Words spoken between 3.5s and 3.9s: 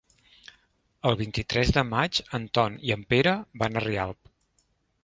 van a